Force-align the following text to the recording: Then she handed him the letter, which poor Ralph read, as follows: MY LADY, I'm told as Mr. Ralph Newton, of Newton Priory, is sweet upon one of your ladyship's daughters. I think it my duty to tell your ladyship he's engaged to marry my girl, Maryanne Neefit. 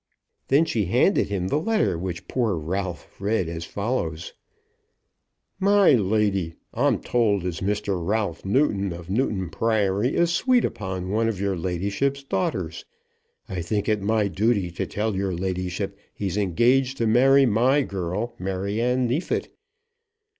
Then 0.47 0.65
she 0.65 0.85
handed 0.85 1.27
him 1.29 1.47
the 1.49 1.59
letter, 1.59 1.95
which 1.95 2.27
poor 2.27 2.55
Ralph 2.57 3.07
read, 3.21 3.47
as 3.47 3.65
follows: 3.65 4.33
MY 5.59 5.91
LADY, 5.91 6.55
I'm 6.73 6.99
told 6.99 7.45
as 7.45 7.59
Mr. 7.61 8.03
Ralph 8.03 8.43
Newton, 8.43 8.93
of 8.93 9.11
Newton 9.11 9.51
Priory, 9.51 10.15
is 10.15 10.33
sweet 10.33 10.65
upon 10.65 11.11
one 11.11 11.29
of 11.29 11.39
your 11.39 11.55
ladyship's 11.55 12.23
daughters. 12.23 12.83
I 13.47 13.61
think 13.61 13.87
it 13.87 14.01
my 14.01 14.27
duty 14.27 14.71
to 14.71 14.87
tell 14.87 15.15
your 15.15 15.35
ladyship 15.35 15.95
he's 16.15 16.35
engaged 16.35 16.97
to 16.97 17.05
marry 17.05 17.45
my 17.45 17.83
girl, 17.83 18.33
Maryanne 18.39 19.07
Neefit. 19.07 19.55